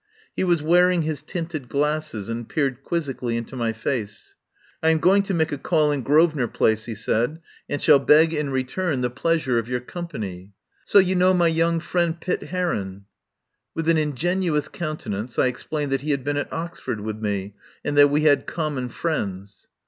He 0.35 0.43
was 0.43 0.63
wearing 0.63 1.03
his 1.03 1.21
tinted 1.21 1.69
glasses 1.69 2.27
and 2.27 2.49
peered 2.49 2.81
quizzically 2.83 3.37
into 3.37 3.55
my 3.55 3.71
face. 3.71 4.33
"I 4.81 4.89
am 4.89 4.97
going 4.97 5.21
to 5.21 5.33
make 5.35 5.51
a 5.51 5.59
call 5.59 5.91
in 5.91 6.01
Grosvenor 6.01 6.47
Place," 6.47 6.85
he 6.85 6.95
said, 6.95 7.39
"and 7.69 7.79
shall 7.79 7.99
beg 7.99 8.33
in 8.33 8.49
return 8.49 9.01
the 9.01 9.09
108 9.09 9.09
THE 9.09 9.09
TRAIL 9.11 9.11
OF 9.11 9.13
THE 9.13 9.45
SUPER 9.45 9.59
BUTLER 9.59 9.59
pleasure 9.59 9.59
of 9.59 9.69
your 9.69 9.79
company. 10.33 10.53
So 10.85 10.97
you 10.97 11.13
know 11.15 11.33
my 11.35 11.47
young 11.47 11.79
friend, 11.79 12.19
Pitt 12.19 12.43
Heron?" 12.45 13.05
With 13.75 13.87
an 13.87 13.97
ingenuous 13.99 14.67
countenance 14.69 15.37
I 15.37 15.45
explained 15.45 15.91
that 15.91 16.01
he 16.01 16.09
had 16.09 16.23
been 16.23 16.37
at 16.37 16.51
Oxford 16.51 17.01
with 17.01 17.17
me 17.17 17.53
and 17.85 17.95
that 17.95 18.09
we 18.09 18.21
had 18.21 18.47
common 18.47 18.89
friends. 18.89 19.67